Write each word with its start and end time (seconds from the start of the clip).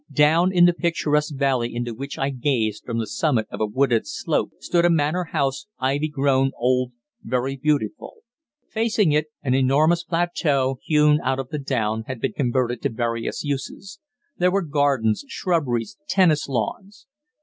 Down 0.11 0.51
in 0.51 0.65
the 0.65 0.73
picturesque 0.73 1.35
valley 1.35 1.75
into 1.75 1.93
which 1.93 2.17
I 2.17 2.31
gazed 2.31 2.85
from 2.87 2.97
the 2.97 3.05
summit 3.05 3.45
of 3.51 3.61
a 3.61 3.67
wooded 3.67 4.07
slope 4.07 4.51
stood 4.59 4.83
a 4.83 4.89
Manor 4.89 5.25
house, 5.25 5.67
ivy 5.77 6.07
grown, 6.09 6.49
old, 6.57 6.93
very 7.21 7.55
beautiful 7.55 8.23
Facing 8.67 9.11
it 9.11 9.27
an 9.43 9.53
enormous 9.53 10.03
plateau, 10.03 10.79
hewn 10.83 11.19
out 11.23 11.37
of 11.37 11.49
the 11.49 11.59
Down, 11.59 12.05
had 12.07 12.19
been 12.19 12.33
converted 12.33 12.81
to 12.81 12.89
various 12.89 13.43
uses 13.43 13.99
there 14.39 14.49
were 14.49 14.63
gardens, 14.65 15.23
shrubberies, 15.27 15.99
tennis 16.09 16.47
lawns. 16.47 17.05